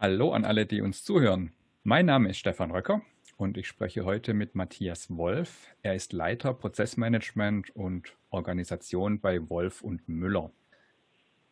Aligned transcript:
Hallo 0.00 0.30
an 0.30 0.44
alle, 0.44 0.64
die 0.64 0.80
uns 0.80 1.02
zuhören. 1.02 1.50
Mein 1.82 2.06
Name 2.06 2.28
ist 2.28 2.38
Stefan 2.38 2.70
Röcker 2.70 3.02
und 3.36 3.58
ich 3.58 3.66
spreche 3.66 4.04
heute 4.04 4.32
mit 4.32 4.54
Matthias 4.54 5.10
Wolf. 5.10 5.74
Er 5.82 5.96
ist 5.96 6.12
Leiter 6.12 6.54
Prozessmanagement 6.54 7.74
und 7.74 8.16
Organisation 8.30 9.18
bei 9.18 9.50
Wolf 9.50 9.82
und 9.82 10.08
Müller. 10.08 10.52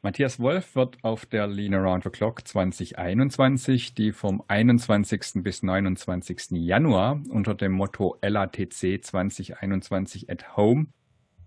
Matthias 0.01 0.39
Wolf 0.39 0.77
wird 0.77 1.03
auf 1.03 1.27
der 1.27 1.49
Lean 1.49 1.75
Around 1.75 2.05
the 2.05 2.11
Clock 2.11 2.47
2021, 2.47 3.95
die 3.95 4.13
vom 4.13 4.41
21. 4.47 5.43
bis 5.43 5.65
29. 5.65 6.53
Januar 6.53 7.21
unter 7.29 7.57
dem 7.57 7.73
Motto 7.73 8.17
LATC 8.23 9.03
2021 9.03 10.31
at 10.31 10.57
Home 10.57 10.87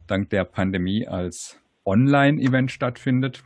dank 0.06 0.31
der 0.31 0.44
Pandemie 0.44 1.08
als 1.08 1.62
Online-Event 1.86 2.72
stattfindet, 2.72 3.45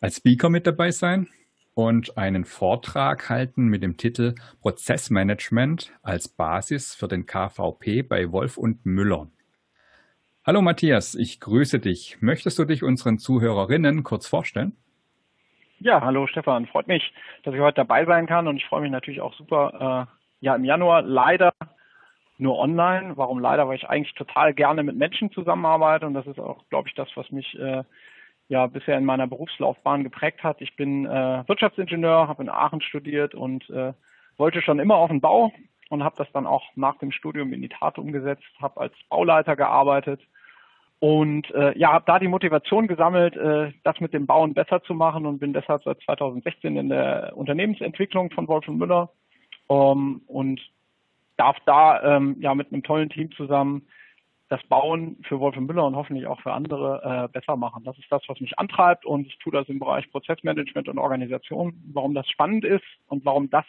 als 0.00 0.16
Speaker 0.16 0.50
mit 0.50 0.66
dabei 0.66 0.90
sein 0.90 1.28
und 1.74 2.18
einen 2.18 2.44
Vortrag 2.44 3.28
halten 3.30 3.66
mit 3.66 3.82
dem 3.82 3.96
Titel 3.96 4.34
Prozessmanagement 4.60 5.92
als 6.02 6.28
Basis 6.28 6.94
für 6.94 7.08
den 7.08 7.26
KVP 7.26 8.02
bei 8.02 8.30
Wolf 8.30 8.58
und 8.58 8.84
Müller. 8.84 9.28
Hallo 10.44 10.60
Matthias, 10.60 11.14
ich 11.14 11.40
grüße 11.40 11.78
dich. 11.78 12.18
Möchtest 12.20 12.58
du 12.58 12.64
dich 12.64 12.82
unseren 12.82 13.18
Zuhörerinnen 13.18 14.02
kurz 14.02 14.26
vorstellen? 14.26 14.76
Ja, 15.78 16.00
hallo 16.00 16.26
Stefan. 16.26 16.66
Freut 16.66 16.88
mich, 16.88 17.12
dass 17.42 17.54
ich 17.54 17.60
heute 17.60 17.76
dabei 17.76 18.04
sein 18.04 18.26
kann 18.26 18.46
und 18.46 18.56
ich 18.56 18.66
freue 18.66 18.82
mich 18.82 18.90
natürlich 18.90 19.20
auch 19.20 19.34
super. 19.34 20.08
Äh, 20.08 20.44
ja, 20.44 20.54
im 20.54 20.64
Januar 20.64 21.02
leider 21.02 21.52
nur 22.38 22.58
online. 22.58 23.16
Warum 23.16 23.38
leider? 23.38 23.68
Weil 23.68 23.76
ich 23.76 23.88
eigentlich 23.88 24.14
total 24.14 24.52
gerne 24.52 24.82
mit 24.82 24.96
Menschen 24.96 25.30
zusammenarbeite 25.32 26.06
und 26.06 26.14
das 26.14 26.26
ist 26.26 26.38
auch, 26.38 26.64
glaube 26.68 26.88
ich, 26.88 26.94
das, 26.94 27.08
was 27.14 27.30
mich 27.30 27.58
äh, 27.58 27.84
ja 28.48 28.66
bisher 28.66 28.98
in 28.98 29.04
meiner 29.04 29.26
Berufslaufbahn 29.26 30.04
geprägt 30.04 30.42
hat. 30.42 30.60
Ich 30.60 30.76
bin 30.76 31.06
äh, 31.06 31.44
Wirtschaftsingenieur, 31.46 32.28
habe 32.28 32.42
in 32.42 32.48
Aachen 32.48 32.80
studiert 32.80 33.34
und 33.34 33.68
äh, 33.70 33.92
wollte 34.36 34.62
schon 34.62 34.78
immer 34.78 34.96
auf 34.96 35.10
den 35.10 35.20
Bau 35.20 35.52
und 35.88 36.04
habe 36.04 36.16
das 36.16 36.30
dann 36.32 36.46
auch 36.46 36.64
nach 36.74 36.98
dem 36.98 37.12
Studium 37.12 37.52
in 37.52 37.62
die 37.62 37.68
Tat 37.68 37.98
umgesetzt, 37.98 38.44
habe 38.60 38.80
als 38.80 38.94
Bauleiter 39.08 39.56
gearbeitet 39.56 40.20
und 41.02 41.50
äh, 41.50 41.76
ja, 41.76 41.92
habe 41.92 42.04
da 42.06 42.20
die 42.20 42.28
Motivation 42.28 42.86
gesammelt, 42.86 43.36
äh, 43.36 43.72
das 43.82 43.98
mit 43.98 44.14
dem 44.14 44.26
Bauen 44.26 44.54
besser 44.54 44.84
zu 44.84 44.94
machen 44.94 45.26
und 45.26 45.40
bin 45.40 45.52
deshalb 45.52 45.82
seit 45.82 46.00
2016 46.02 46.76
in 46.76 46.90
der 46.90 47.32
Unternehmensentwicklung 47.34 48.30
von 48.30 48.46
Wolf 48.46 48.68
und 48.68 48.78
Müller 48.78 49.10
um, 49.66 50.22
und 50.28 50.60
darf 51.36 51.56
da 51.66 52.16
ähm, 52.16 52.36
ja 52.38 52.54
mit 52.54 52.72
einem 52.72 52.84
tollen 52.84 53.08
Team 53.08 53.32
zusammen 53.32 53.82
das 54.52 54.62
Bauen 54.64 55.16
für 55.26 55.40
Wolf 55.40 55.56
Müller 55.56 55.86
und 55.86 55.96
hoffentlich 55.96 56.26
auch 56.26 56.38
für 56.42 56.52
andere 56.52 57.00
äh, 57.02 57.32
besser 57.32 57.56
machen. 57.56 57.84
Das 57.84 57.96
ist 57.98 58.12
das, 58.12 58.22
was 58.28 58.38
mich 58.38 58.58
antreibt 58.58 59.06
und 59.06 59.26
ich 59.26 59.38
tue 59.38 59.50
das 59.50 59.66
im 59.70 59.78
Bereich 59.78 60.10
Prozessmanagement 60.10 60.90
und 60.90 60.98
Organisation. 60.98 61.82
Warum 61.94 62.12
das 62.12 62.28
spannend 62.28 62.66
ist 62.66 62.84
und 63.06 63.24
warum 63.24 63.48
das 63.48 63.64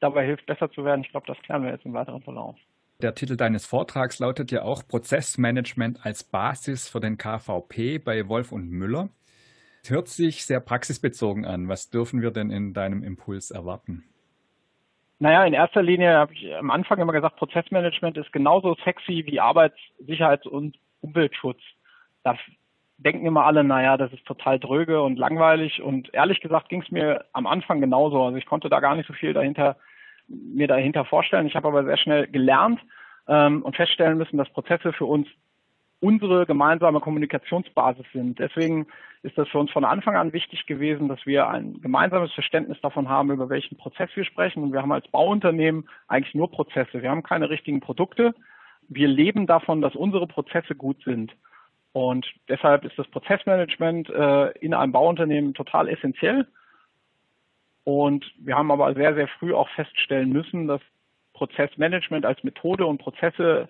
dabei 0.00 0.26
hilft, 0.26 0.46
besser 0.46 0.68
zu 0.72 0.84
werden, 0.84 1.02
ich 1.02 1.10
glaube, 1.10 1.28
das 1.28 1.38
klären 1.42 1.62
wir 1.62 1.70
jetzt 1.70 1.86
im 1.86 1.92
weiteren 1.92 2.22
Verlauf. 2.22 2.56
Der 3.00 3.14
Titel 3.14 3.36
deines 3.36 3.66
Vortrags 3.66 4.18
lautet 4.18 4.50
ja 4.50 4.62
auch 4.62 4.82
Prozessmanagement 4.86 6.04
als 6.04 6.24
Basis 6.24 6.88
für 6.88 6.98
den 6.98 7.16
KVP 7.16 7.98
bei 7.98 8.28
Wolf 8.28 8.50
und 8.50 8.68
Müller. 8.68 9.10
Es 9.84 9.90
hört 9.90 10.08
sich 10.08 10.44
sehr 10.44 10.58
praxisbezogen 10.58 11.44
an. 11.44 11.68
Was 11.68 11.88
dürfen 11.88 12.20
wir 12.20 12.32
denn 12.32 12.50
in 12.50 12.74
deinem 12.74 13.04
Impuls 13.04 13.52
erwarten? 13.52 14.09
Naja, 15.22 15.44
in 15.44 15.52
erster 15.52 15.82
Linie 15.82 16.14
habe 16.14 16.32
ich 16.32 16.54
am 16.56 16.70
Anfang 16.70 16.98
immer 16.98 17.12
gesagt, 17.12 17.36
Prozessmanagement 17.36 18.16
ist 18.16 18.32
genauso 18.32 18.74
sexy 18.84 19.24
wie 19.26 19.38
Arbeitssicherheits- 19.38 20.48
und 20.48 20.78
Umweltschutz. 21.02 21.60
Da 22.24 22.36
denken 22.96 23.26
immer 23.26 23.44
alle, 23.44 23.62
naja, 23.62 23.98
das 23.98 24.10
ist 24.14 24.24
total 24.24 24.58
dröge 24.58 25.02
und 25.02 25.18
langweilig. 25.18 25.82
Und 25.82 26.12
ehrlich 26.14 26.40
gesagt 26.40 26.70
ging 26.70 26.80
es 26.80 26.90
mir 26.90 27.26
am 27.34 27.46
Anfang 27.46 27.82
genauso. 27.82 28.22
Also 28.24 28.38
ich 28.38 28.46
konnte 28.46 28.70
da 28.70 28.80
gar 28.80 28.96
nicht 28.96 29.06
so 29.06 29.12
viel 29.12 29.34
dahinter, 29.34 29.76
mir 30.26 30.68
dahinter 30.68 31.04
vorstellen. 31.04 31.46
Ich 31.46 31.54
habe 31.54 31.68
aber 31.68 31.84
sehr 31.84 31.98
schnell 31.98 32.26
gelernt 32.26 32.80
ähm, 33.28 33.62
und 33.62 33.76
feststellen 33.76 34.16
müssen, 34.16 34.38
dass 34.38 34.48
Prozesse 34.48 34.94
für 34.94 35.04
uns 35.04 35.28
unsere 36.00 36.46
gemeinsame 36.46 37.00
Kommunikationsbasis 37.00 38.06
sind. 38.12 38.38
Deswegen 38.38 38.86
ist 39.22 39.36
das 39.36 39.48
für 39.48 39.58
uns 39.58 39.70
von 39.70 39.84
Anfang 39.84 40.16
an 40.16 40.32
wichtig 40.32 40.66
gewesen, 40.66 41.08
dass 41.08 41.24
wir 41.26 41.48
ein 41.48 41.80
gemeinsames 41.82 42.32
Verständnis 42.32 42.80
davon 42.80 43.08
haben, 43.08 43.30
über 43.30 43.50
welchen 43.50 43.76
Prozess 43.76 44.08
wir 44.14 44.24
sprechen. 44.24 44.62
Und 44.62 44.72
wir 44.72 44.80
haben 44.80 44.92
als 44.92 45.06
Bauunternehmen 45.08 45.88
eigentlich 46.08 46.34
nur 46.34 46.50
Prozesse. 46.50 47.02
Wir 47.02 47.10
haben 47.10 47.22
keine 47.22 47.50
richtigen 47.50 47.80
Produkte. 47.80 48.34
Wir 48.88 49.08
leben 49.08 49.46
davon, 49.46 49.82
dass 49.82 49.94
unsere 49.94 50.26
Prozesse 50.26 50.74
gut 50.74 51.02
sind. 51.04 51.32
Und 51.92 52.26
deshalb 52.48 52.84
ist 52.84 52.98
das 52.98 53.08
Prozessmanagement 53.08 54.08
äh, 54.08 54.50
in 54.58 54.74
einem 54.74 54.92
Bauunternehmen 54.92 55.54
total 55.54 55.88
essentiell. 55.88 56.46
Und 57.84 58.24
wir 58.38 58.56
haben 58.56 58.70
aber 58.70 58.94
sehr, 58.94 59.14
sehr 59.14 59.28
früh 59.28 59.52
auch 59.52 59.68
feststellen 59.70 60.30
müssen, 60.30 60.66
dass 60.66 60.80
Prozessmanagement 61.34 62.24
als 62.24 62.42
Methode 62.44 62.86
und 62.86 62.98
Prozesse 62.98 63.68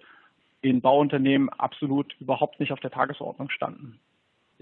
in 0.62 0.80
Bauunternehmen 0.80 1.48
absolut 1.48 2.14
überhaupt 2.20 2.60
nicht 2.60 2.72
auf 2.72 2.80
der 2.80 2.90
Tagesordnung 2.90 3.50
standen. 3.50 4.00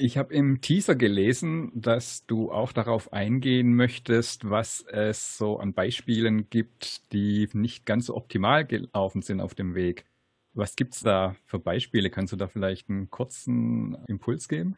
Ich 0.01 0.17
habe 0.17 0.33
im 0.33 0.61
Teaser 0.61 0.95
gelesen, 0.95 1.73
dass 1.75 2.25
du 2.27 2.53
auch 2.53 2.73
darauf 2.73 3.13
eingehen 3.13 3.75
möchtest, 3.75 4.49
was 4.49 4.83
es 4.83 5.37
so 5.37 5.59
an 5.59 5.73
Beispielen 5.73 6.49
gibt, 6.51 7.13
die 7.13 7.49
nicht 7.53 7.85
ganz 7.85 8.07
so 8.07 8.17
optimal 8.17 8.65
gelaufen 8.65 9.23
sind 9.23 9.41
auf 9.41 9.57
dem 9.57 9.75
Weg. 9.75 10.05
Was 10.55 10.77
gibt 10.77 10.95
es 10.95 11.01
da 11.01 11.35
für 11.47 11.59
Beispiele? 11.59 12.11
Kannst 12.11 12.33
du 12.33 12.37
da 12.37 12.47
vielleicht 12.47 12.89
einen 12.89 13.11
kurzen 13.11 13.99
Impuls 14.07 14.49
geben? 14.49 14.77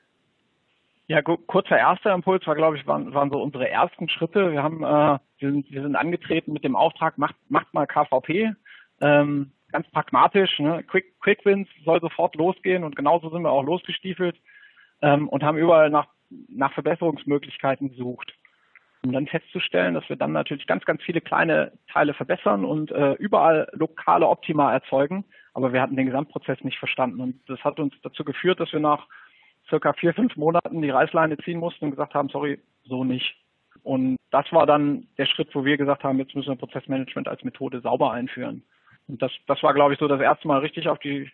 Ja, 1.06 1.20
kurzer 1.22 1.76
erster 1.76 2.14
Impuls 2.14 2.46
war, 2.46 2.54
glaube 2.54 2.78
ich, 2.78 2.86
waren, 2.86 3.12
waren 3.12 3.30
so 3.30 3.42
unsere 3.42 3.68
ersten 3.68 4.08
Schritte. 4.08 4.52
Wir 4.52 4.62
haben, 4.62 4.82
äh, 4.82 5.18
wir, 5.38 5.52
sind, 5.52 5.70
wir 5.70 5.82
sind 5.82 5.96
angetreten 5.96 6.52
mit 6.52 6.64
dem 6.64 6.76
Auftrag, 6.76 7.18
macht, 7.18 7.36
macht 7.48 7.74
mal 7.74 7.86
KVP. 7.86 8.54
Ähm, 9.00 9.52
ganz 9.72 9.88
pragmatisch, 9.90 10.58
ne? 10.58 10.82
Quick, 10.84 11.18
Quick 11.20 11.44
Wins 11.44 11.68
soll 11.84 12.00
sofort 12.00 12.34
losgehen 12.36 12.84
und 12.84 12.96
genauso 12.96 13.30
sind 13.30 13.42
wir 13.42 13.50
auch 13.50 13.64
losgestiefelt 13.64 14.36
ähm, 15.02 15.28
und 15.28 15.42
haben 15.42 15.58
überall 15.58 15.90
nach, 15.90 16.08
nach 16.48 16.72
Verbesserungsmöglichkeiten 16.72 17.90
gesucht. 17.90 18.34
Um 19.02 19.12
dann 19.12 19.26
festzustellen, 19.26 19.94
dass 19.94 20.08
wir 20.10 20.16
dann 20.16 20.32
natürlich 20.32 20.66
ganz, 20.66 20.84
ganz 20.84 21.02
viele 21.02 21.22
kleine 21.22 21.72
Teile 21.90 22.12
verbessern 22.12 22.66
und 22.66 22.90
äh, 22.90 23.12
überall 23.14 23.68
lokale 23.72 24.28
Optima 24.28 24.72
erzeugen, 24.72 25.24
aber 25.54 25.72
wir 25.72 25.80
hatten 25.80 25.96
den 25.96 26.06
Gesamtprozess 26.06 26.62
nicht 26.62 26.78
verstanden. 26.78 27.20
Und 27.20 27.40
das 27.48 27.64
hat 27.64 27.80
uns 27.80 27.94
dazu 28.02 28.24
geführt, 28.24 28.60
dass 28.60 28.72
wir 28.72 28.80
nach 28.80 29.06
circa 29.70 29.94
vier, 29.94 30.12
fünf 30.12 30.36
Monaten 30.36 30.82
die 30.82 30.90
Reißleine 30.90 31.38
ziehen 31.38 31.58
mussten 31.58 31.86
und 31.86 31.92
gesagt 31.92 32.14
haben, 32.14 32.28
sorry, 32.28 32.60
so 32.84 33.04
nicht. 33.04 33.36
Und 33.82 34.16
das 34.30 34.52
war 34.52 34.66
dann 34.66 35.06
der 35.16 35.26
Schritt, 35.26 35.54
wo 35.54 35.64
wir 35.64 35.76
gesagt 35.76 36.04
haben, 36.04 36.18
jetzt 36.18 36.34
müssen 36.34 36.50
wir 36.50 36.56
Prozessmanagement 36.56 37.28
als 37.28 37.42
Methode 37.44 37.80
sauber 37.80 38.12
einführen. 38.12 38.62
Und 39.10 39.22
das, 39.22 39.32
das 39.46 39.62
war, 39.62 39.74
glaube 39.74 39.92
ich, 39.92 39.98
so 39.98 40.08
das 40.08 40.20
erste 40.20 40.46
Mal 40.48 40.60
richtig 40.60 40.88
auf 40.88 40.98
die, 40.98 41.30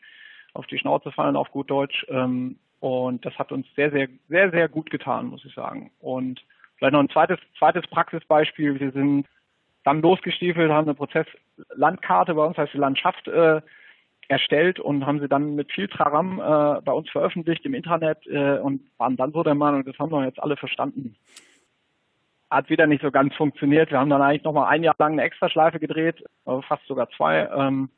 auf 0.54 0.66
die 0.66 0.78
Schnauze 0.78 1.12
fallen, 1.12 1.36
auf 1.36 1.50
gut 1.50 1.70
Deutsch. 1.70 2.06
Ähm, 2.08 2.58
und 2.80 3.24
das 3.24 3.34
hat 3.38 3.52
uns 3.52 3.66
sehr, 3.74 3.90
sehr, 3.90 4.08
sehr, 4.28 4.50
sehr 4.50 4.68
gut 4.68 4.90
getan, 4.90 5.26
muss 5.26 5.44
ich 5.44 5.54
sagen. 5.54 5.90
Und 6.00 6.42
vielleicht 6.76 6.92
noch 6.92 7.00
ein 7.00 7.10
zweites, 7.10 7.38
zweites 7.58 7.86
Praxisbeispiel. 7.88 8.80
Wir 8.80 8.92
sind 8.92 9.26
dann 9.84 10.02
losgestiefelt, 10.02 10.70
haben 10.70 10.88
eine 10.88 10.94
Prozesslandkarte 10.94 12.34
bei 12.34 12.44
uns, 12.44 12.56
heißt 12.56 12.74
die 12.74 12.78
Landschaft, 12.78 13.28
äh, 13.28 13.60
erstellt 14.28 14.80
und 14.80 15.06
haben 15.06 15.20
sie 15.20 15.28
dann 15.28 15.54
mit 15.54 15.70
viel 15.70 15.86
Traram 15.86 16.40
äh, 16.40 16.80
bei 16.80 16.92
uns 16.92 17.08
veröffentlicht 17.10 17.64
im 17.64 17.74
Internet 17.74 18.26
äh, 18.26 18.58
und 18.58 18.82
waren 18.98 19.16
dann 19.16 19.30
so 19.30 19.44
der 19.44 19.54
Meinung, 19.54 19.84
das 19.84 19.96
haben 20.00 20.10
wir 20.10 20.24
jetzt 20.24 20.42
alle 20.42 20.56
verstanden 20.56 21.14
hat 22.50 22.70
wieder 22.70 22.86
nicht 22.86 23.02
so 23.02 23.10
ganz 23.10 23.34
funktioniert. 23.34 23.90
Wir 23.90 23.98
haben 23.98 24.10
dann 24.10 24.22
eigentlich 24.22 24.44
nochmal 24.44 24.68
ein 24.68 24.82
Jahr 24.82 24.94
lang 24.98 25.12
eine 25.12 25.22
Extraschleife 25.22 25.80
gedreht, 25.80 26.22
fast 26.44 26.86
sogar 26.86 27.08
zwei, 27.10 27.48
ähm, 27.54 27.90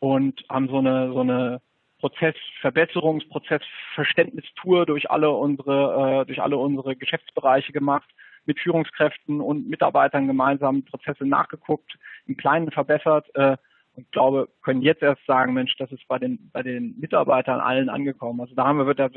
und 0.00 0.44
haben 0.50 0.68
so 0.68 0.78
eine, 0.78 1.12
so 1.12 1.20
eine 1.20 1.60
Prozessverbesserungs-, 2.00 3.28
Prozessverständnistour 3.28 4.84
durch 4.84 5.10
alle 5.10 5.30
unsere, 5.30 6.20
äh, 6.20 6.26
durch 6.26 6.42
alle 6.42 6.58
unsere 6.58 6.96
Geschäftsbereiche 6.96 7.72
gemacht, 7.72 8.08
mit 8.44 8.60
Führungskräften 8.60 9.40
und 9.40 9.70
Mitarbeitern 9.70 10.26
gemeinsam 10.26 10.84
Prozesse 10.84 11.24
nachgeguckt, 11.24 11.96
im 12.26 12.36
Kleinen 12.36 12.70
verbessert, 12.70 13.26
äh, 13.34 13.56
und 13.96 14.10
glaube, 14.10 14.48
können 14.62 14.82
jetzt 14.82 15.02
erst 15.02 15.24
sagen, 15.26 15.52
Mensch, 15.54 15.76
das 15.76 15.92
ist 15.92 16.06
bei 16.08 16.18
den, 16.18 16.50
bei 16.52 16.62
den 16.62 16.98
Mitarbeitern 16.98 17.60
allen 17.60 17.88
angekommen. 17.88 18.40
Also 18.40 18.54
da 18.54 18.64
haben 18.64 18.78
wir, 18.78 18.86
wird 18.86 18.98
das 18.98 19.12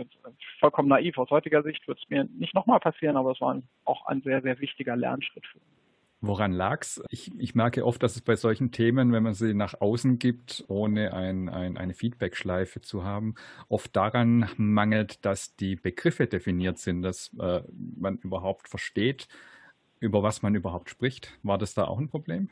vollkommen 0.60 0.90
naiv. 0.90 1.18
Aus 1.18 1.32
heutiger 1.32 1.64
Sicht 1.64 1.88
wird 1.88 2.00
es 2.00 2.10
mir 2.10 2.26
nicht 2.38 2.54
nochmal 2.54 2.80
passieren, 2.80 3.18
aber 3.18 3.32
es 3.32 3.42
war 3.42 3.62
auch 3.86 4.06
ein 4.06 4.22
sehr, 4.22 4.42
sehr 4.42 4.60
wichtiger 4.60 4.96
Lernschritt 4.96 5.46
für 5.48 5.58
uns. 5.58 5.78
Woran 6.20 6.52
lag's? 6.52 7.02
Ich, 7.10 7.32
ich 7.38 7.54
merke 7.54 7.86
oft, 7.86 8.02
dass 8.02 8.16
es 8.16 8.22
bei 8.22 8.36
solchen 8.36 8.72
Themen, 8.72 9.14
wenn 9.14 9.22
man 9.22 9.36
sie 9.36 9.54
nach 9.54 9.80
außen 9.80 10.18
gibt, 10.18 10.66
ohne 10.68 11.14
ein, 11.14 11.48
ein, 11.48 11.78
eine 11.78 11.94
Feedback-Schleife 11.94 12.82
zu 12.82 13.04
haben, 13.04 13.36
oft 13.70 13.96
daran 13.96 14.50
mangelt, 14.58 15.24
dass 15.26 15.56
die 15.56 15.76
Begriffe 15.76 16.26
definiert 16.26 16.80
sind, 16.80 17.04
dass 17.04 17.36
äh, 17.40 17.62
man 17.98 18.18
überhaupt 18.18 18.68
versteht, 18.68 19.28
über 20.00 20.24
was 20.24 20.42
man 20.42 20.56
überhaupt 20.56 20.90
spricht. 20.90 21.38
War 21.44 21.60
das 21.60 21.76
da 21.76 21.86
auch 21.86 22.00
ein 22.00 22.10
Problem? 22.10 22.50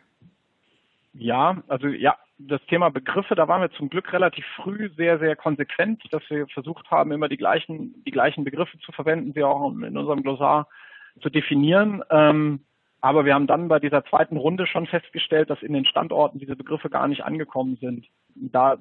Ja, 1.17 1.63
also 1.67 1.87
ja, 1.87 2.15
das 2.37 2.61
Thema 2.65 2.89
Begriffe, 2.89 3.35
da 3.35 3.47
waren 3.47 3.61
wir 3.61 3.71
zum 3.71 3.89
Glück 3.89 4.11
relativ 4.11 4.45
früh 4.57 4.89
sehr, 4.97 5.17
sehr 5.19 5.35
konsequent, 5.35 6.03
dass 6.11 6.23
wir 6.29 6.47
versucht 6.47 6.91
haben, 6.91 7.11
immer 7.11 7.29
die 7.29 7.37
gleichen, 7.37 8.03
die 8.05 8.11
gleichen 8.11 8.43
Begriffe 8.43 8.77
zu 8.79 8.91
verwenden, 8.91 9.31
sie 9.33 9.43
auch 9.43 9.71
in 9.71 9.97
unserem 9.97 10.23
Glossar 10.23 10.67
zu 11.21 11.29
definieren. 11.29 12.03
Ähm, 12.09 12.65
Aber 12.99 13.23
wir 13.23 13.35
haben 13.35 13.47
dann 13.47 13.67
bei 13.67 13.79
dieser 13.79 14.03
zweiten 14.05 14.35
Runde 14.35 14.65
schon 14.65 14.87
festgestellt, 14.87 15.49
dass 15.49 15.61
in 15.61 15.73
den 15.73 15.85
Standorten 15.85 16.39
diese 16.39 16.55
Begriffe 16.55 16.89
gar 16.89 17.07
nicht 17.07 17.23
angekommen 17.23 17.77
sind. 17.79 18.07
Da 18.35 18.77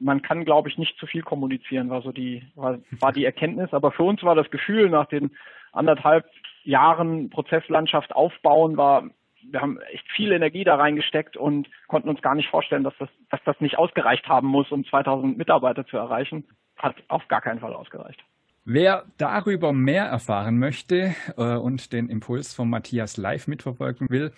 man 0.00 0.22
kann, 0.22 0.46
glaube 0.46 0.70
ich, 0.70 0.78
nicht 0.78 0.96
zu 0.98 1.06
viel 1.06 1.22
kommunizieren, 1.22 1.90
war 1.90 2.00
so 2.00 2.10
die, 2.10 2.42
war, 2.54 2.78
war 3.00 3.12
die 3.12 3.26
Erkenntnis. 3.26 3.74
Aber 3.74 3.92
für 3.92 4.02
uns 4.02 4.22
war 4.22 4.34
das 4.34 4.50
Gefühl 4.50 4.88
nach 4.88 5.06
den 5.06 5.30
anderthalb 5.72 6.24
Jahren 6.64 7.28
Prozesslandschaft 7.28 8.16
aufbauen, 8.16 8.78
war, 8.78 9.10
wir 9.50 9.60
haben 9.60 9.78
echt 9.92 10.06
viel 10.14 10.32
Energie 10.32 10.64
da 10.64 10.76
reingesteckt 10.76 11.36
und 11.36 11.68
konnten 11.88 12.08
uns 12.08 12.22
gar 12.22 12.34
nicht 12.34 12.48
vorstellen, 12.48 12.84
dass 12.84 12.94
das, 12.98 13.08
dass 13.30 13.40
das 13.44 13.60
nicht 13.60 13.78
ausgereicht 13.78 14.26
haben 14.28 14.48
muss, 14.48 14.70
um 14.70 14.84
2000 14.84 15.36
Mitarbeiter 15.38 15.86
zu 15.86 15.96
erreichen. 15.96 16.44
Hat 16.76 16.96
auf 17.08 17.26
gar 17.28 17.40
keinen 17.40 17.60
Fall 17.60 17.74
ausgereicht. 17.74 18.22
Wer 18.64 19.06
darüber 19.16 19.72
mehr 19.72 20.04
erfahren 20.04 20.58
möchte 20.58 21.14
äh, 21.36 21.56
und 21.56 21.92
den 21.92 22.08
Impuls 22.08 22.54
von 22.54 22.68
Matthias 22.68 23.16
live 23.16 23.48
mitverfolgen 23.48 24.08
will, 24.10 24.32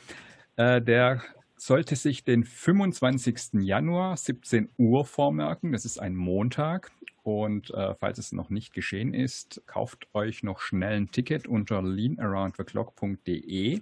äh, 0.57 0.81
der 0.81 1.23
sollte 1.57 1.97
sich 1.97 2.25
den 2.25 2.45
25. 2.45 3.61
Januar 3.63 4.17
17 4.17 4.71
Uhr 4.79 5.05
vormerken. 5.05 5.73
Das 5.73 5.85
ist 5.85 5.99
ein 5.99 6.15
Montag. 6.17 6.91
Und 7.23 7.71
äh, 7.71 7.95
falls 7.95 8.19
es 8.19 8.33
noch 8.33 8.51
nicht 8.51 8.73
geschehen 8.73 9.15
ist, 9.15 9.63
kauft 9.67 10.09
euch 10.13 10.43
noch 10.43 10.61
schnell 10.61 10.97
ein 10.97 11.11
Ticket 11.13 11.47
unter 11.47 11.81
leanaroundtheclock.de. 11.83 13.81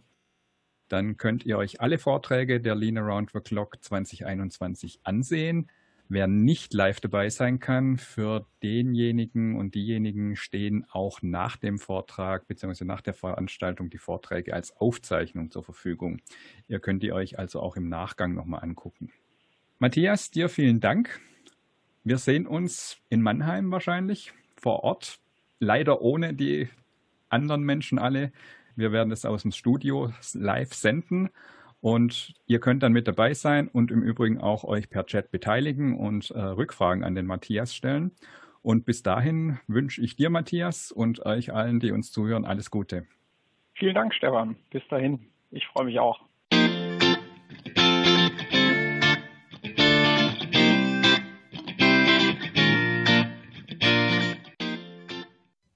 Dann 0.91 1.17
könnt 1.17 1.47
ihr 1.47 1.57
euch 1.57 1.81
alle 1.81 1.99
Vorträge 1.99 2.61
der 2.61 2.75
Lean 2.75 2.99
Around 2.99 3.31
the 3.33 3.39
Clock 3.39 3.83
2021 3.83 5.01
ansehen. 5.05 5.71
Wer 6.09 6.27
nicht 6.27 6.75
live 6.75 6.99
dabei 6.99 7.31
sein 7.31 7.61
kann, 7.61 7.97
für 7.97 8.45
denjenigen 8.65 9.55
und 9.55 9.77
diejenigen 9.77 10.35
stehen 10.35 10.85
auch 10.91 11.23
nach 11.23 11.57
dem 11.57 11.79
Vortrag 11.79 12.49
bzw. 12.49 12.85
nach 12.85 13.01
der 13.03 13.15
Veranstaltung 13.15 13.91
die 13.91 13.99
Vorträge 13.99 14.53
als 14.53 14.77
Aufzeichnung 14.77 15.53
zur 15.53 15.63
Verfügung. 15.63 16.21
Ihr 16.67 16.81
könnt 16.81 17.05
die 17.05 17.13
euch 17.13 17.39
also 17.39 17.61
auch 17.61 17.77
im 17.77 17.89
Nachgang 17.89 18.35
nochmal 18.35 18.65
angucken. 18.65 19.13
Matthias, 19.79 20.33
dir 20.33 20.49
vielen 20.49 20.81
Dank. 20.81 21.21
Wir 22.03 22.19
sehen 22.19 22.49
uns 22.49 22.99
in 23.09 23.23
Mannheim 23.23 23.71
wahrscheinlich 23.71 24.33
vor 24.57 24.83
Ort, 24.83 25.21
leider 25.61 26.03
ohne 26.03 26.35
die 26.35 26.69
anderen 27.29 27.63
Menschen 27.63 28.01
alle. 28.01 28.33
Wir 28.77 28.93
werden 28.93 29.13
es 29.13 29.25
aus 29.25 29.43
dem 29.43 29.53
Studio 29.53 30.13
live 30.35 30.73
senden 30.75 31.31
und 31.81 32.35
ihr 32.47 32.61
könnt 32.61 32.83
dann 32.83 32.93
mit 32.93 33.09
dabei 33.09 33.35
sein 33.35 33.69
und 33.69 33.91
im 33.91 34.03
Übrigen 34.03 34.39
auch 34.39 34.65
euch 34.65 34.91
per 34.91 35.07
Chat 35.07 35.31
beteiligen 35.31 35.97
und 35.97 36.31
äh, 36.31 36.41
Rückfragen 36.41 37.05
an 37.05 37.15
den 37.15 37.27
Matthias 37.27 37.75
stellen. 37.75 38.13
Und 38.63 38.85
bis 38.85 39.03
dahin 39.03 39.59
wünsche 39.67 40.03
ich 40.03 40.17
dir, 40.17 40.29
Matthias, 40.29 40.93
und 40.93 41.25
euch 41.25 41.53
allen, 41.53 41.81
die 41.81 41.93
uns 41.93 42.13
zuhören, 42.13 42.45
alles 42.45 42.71
Gute. 42.71 43.07
Vielen 43.75 43.95
Dank, 43.95 44.15
Stefan. 44.15 44.57
Bis 44.71 44.83
dahin. 44.89 45.31
Ich 45.51 45.67
freue 45.69 45.87
mich 45.87 45.99
auch. 45.99 46.21